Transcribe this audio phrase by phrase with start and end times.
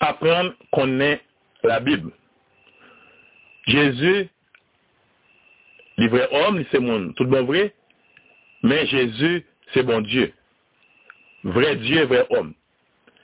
[0.00, 1.20] apprendre qu'on est
[1.62, 2.12] la Bible.
[3.66, 4.28] Jésus,
[5.96, 7.74] le vrai homme, c'est mon tout bon vrai,
[8.62, 10.32] mais Jésus, c'est bon Dieu.
[11.44, 12.54] Vrai Dieu, vrai homme.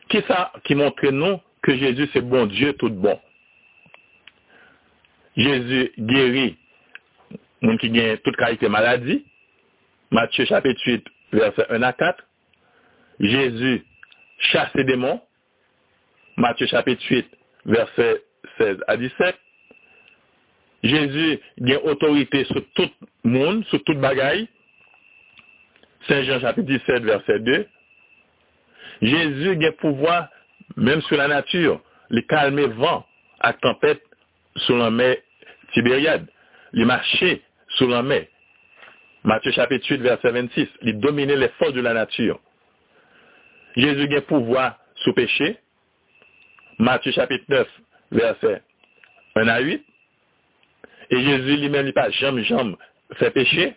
[0.09, 3.19] Qui ça qui montre nous que Jésus, c'est bon Dieu, tout bon?
[5.37, 6.57] Jésus guérit
[7.65, 9.25] moun qui gagne toute qualité maladie.
[10.11, 12.25] Matthieu chapitre 8, verset 1 à 4.
[13.21, 13.85] Jésus
[14.39, 15.21] chasse les démons.
[16.37, 17.27] Matthieu chapitre 8,
[17.67, 18.23] verset
[18.59, 19.37] 16 à 17.
[20.83, 22.91] Jésus gagne autorité sur tout
[23.25, 24.49] le monde, sur toute bagaille.
[26.09, 27.67] Saint Jean chapitre 17, verset 2.
[29.03, 30.29] Jésus gagne pouvoir
[30.77, 31.81] même sur la nature,
[32.11, 33.07] les calmer vent
[33.41, 34.03] à tempête
[34.57, 35.17] sur la mer
[35.73, 36.27] Tibériade,
[36.73, 37.43] les marcher
[37.77, 38.27] sur la mer.
[39.23, 42.41] Matthieu chapitre 8, verset 26, il dominer les forces de la nature.
[43.77, 45.59] Jésus gagne pouvoir sous péché.
[46.79, 47.69] Matthieu chapitre 9,
[48.13, 48.63] verset
[49.37, 49.85] 1 à 8.
[51.11, 52.75] Et Jésus lui-même, il pas jamais, jamais
[53.19, 53.75] fait péché.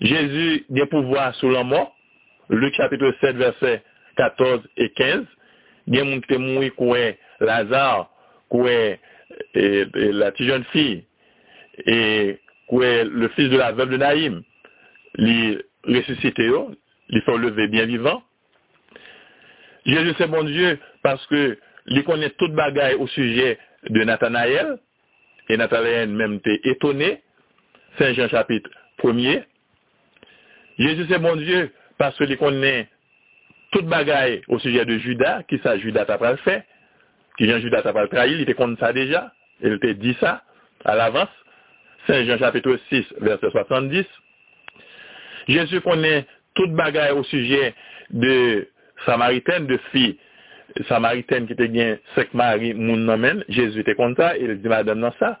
[0.00, 1.96] Jésus gagne pouvoir sur la mort.
[2.48, 3.82] Luc chapitre 7, verset
[4.16, 5.24] 14 et 15.
[5.86, 8.10] Il y a mon témoin qui Lazare,
[8.50, 9.00] qui est
[9.54, 11.04] la petite jeune fille,
[11.86, 14.42] et qui est le fils de la veuve de Naïm.
[15.16, 16.50] Il ressuscité,
[17.08, 18.22] il faut lever bien vivant.
[19.86, 24.78] Jésus c'est bon Dieu parce que il connaît toute bagaille au sujet de Nathanaël,
[25.48, 27.22] et Nathanaël même était étonné.
[27.98, 28.70] Saint Jean chapitre
[29.02, 29.42] 1er.
[30.78, 32.88] Jésus c'est bon Dieu parce qu'il connaît
[33.72, 36.64] toute bagaille au sujet de Judas, qui ça Judas t'a pas fait,
[37.36, 40.42] qui Jean Judas t'a pas trahi, il était contre ça déjà, il était dit ça
[40.84, 41.28] à l'avance.
[42.06, 44.04] Saint Jean chapitre 6, verset 70.
[45.48, 47.74] Jésus connaît toute bagaille au sujet
[48.10, 48.68] de
[49.04, 50.18] Samaritaine, de filles
[50.88, 55.00] Samaritaine qui était bien sec Marie, moun nomen, Jésus était contre ça, il dit madame
[55.00, 55.38] dans ça.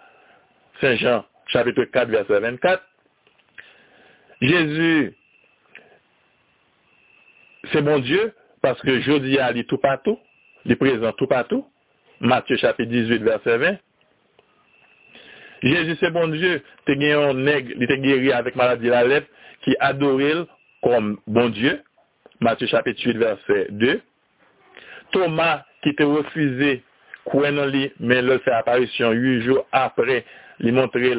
[0.80, 2.82] Saint Jean chapitre 4, verset 24.
[4.40, 5.14] Jésus
[7.72, 8.32] c'est bon Dieu,
[8.62, 10.18] parce que jeudi a tout partout,
[10.64, 11.66] il est présent tout partout.
[12.20, 13.76] Matthieu chapitre 18, verset 20.
[15.62, 19.28] Jésus, c'est bon Dieu, t'es gagné un nègre, il était guéri avec maladie la lèpre,
[19.62, 20.46] qui adorait
[20.82, 21.82] comme bon Dieu.
[22.40, 24.00] Matthieu chapitre 8, verset 2.
[25.12, 26.82] Thomas, qui était refusé,
[27.24, 30.24] croyant en lui, mais le fait apparition huit jours après,
[30.60, 31.14] il montrait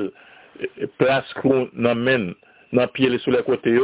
[0.97, 2.34] place qu'on emmène
[2.74, 3.79] dans pied sous les côtés.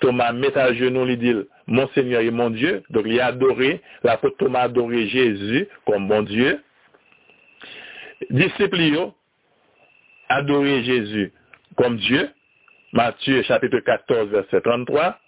[0.00, 1.34] Thomas met à genoux, il dit,
[1.66, 2.82] mon Seigneur et mon Dieu.
[2.90, 6.60] Donc, il a adoré, l'apôtre Thomas a adoré Jésus comme bon Dieu.
[8.30, 9.12] Disciples,
[10.28, 11.32] adoré Jésus
[11.76, 12.30] comme Dieu.
[12.92, 15.18] Matthieu chapitre 14, verset 33.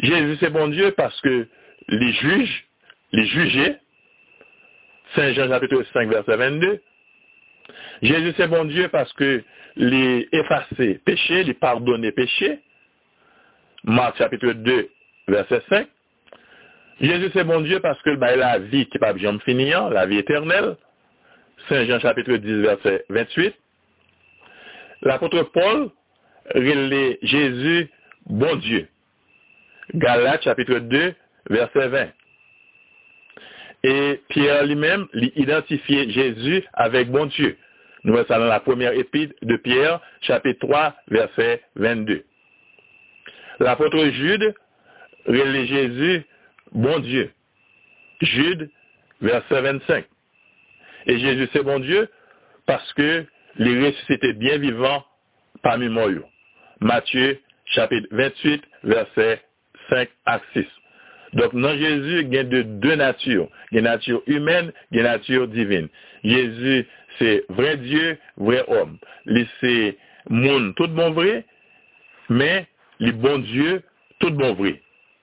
[0.00, 1.48] Jésus c'est bon Dieu parce que
[1.88, 2.64] les juges,
[3.12, 3.76] les jugés,
[5.14, 6.82] Saint Jean chapitre 5, verset 22.
[8.02, 9.42] Jésus c'est bon Dieu parce que
[9.76, 12.60] les effacer péchés, les pardonner péchés.
[13.84, 14.90] Marc chapitre 2,
[15.28, 15.88] verset 5.
[17.00, 20.06] Jésus c'est bon Dieu parce que ben, la vie qui n'est pas jamais finir, la
[20.06, 20.76] vie éternelle.
[21.68, 23.54] Saint Jean chapitre 10, verset 28.
[25.02, 25.90] L'apôtre Paul
[26.54, 27.90] relève Jésus
[28.26, 28.88] bon Dieu.
[29.94, 31.14] Galates chapitre 2,
[31.48, 32.08] verset 20.
[33.84, 37.56] Et Pierre lui-même identifié Jésus avec bon Dieu.
[38.04, 42.24] Nous voyons dans la première épître de Pierre, chapitre 3, verset 22.
[43.60, 44.54] L'apôtre Jude
[45.26, 46.24] relève Jésus
[46.72, 47.30] bon Dieu.
[48.20, 48.70] Jude,
[49.20, 50.04] verset 25.
[51.06, 52.08] Et Jésus, c'est bon Dieu
[52.66, 53.24] parce que
[53.56, 55.04] les ressuscités bien vivants
[55.62, 56.08] parmi moi.
[56.80, 59.42] Matthieu, chapitre 28, verset
[59.88, 60.66] 5 à 6.
[61.36, 63.48] Donc, dans Jésus, il y a de deux natures.
[63.70, 65.88] Il y a une nature humaine, il y a une nature divine.
[66.24, 66.86] Jésus,
[67.18, 68.96] c'est vrai Dieu, vrai homme.
[69.60, 69.98] C'est
[70.30, 71.44] monde, tout bon vrai,
[72.30, 72.66] mais
[73.00, 73.82] les bon Dieu,
[74.18, 74.80] tout bon vrai.